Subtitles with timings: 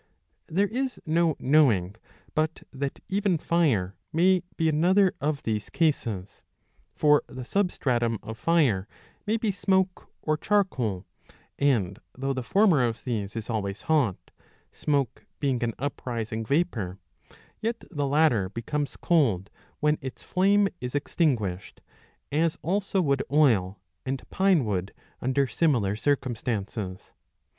[0.01, 0.03] '^
[0.47, 1.95] There is no knowing
[2.33, 6.43] but that even fire may be another of these cases.
[6.95, 8.87] For the substratum of fire
[9.27, 11.05] may be smoke or charcoal,
[11.59, 14.17] and, though the former of these is always hot,
[14.71, 16.97] smoke being an uprising vapour,
[17.59, 21.79] yet the latter becomes cold when its flame is extinguished,
[22.31, 27.13] as also would oil and pinewood under similar circumstances.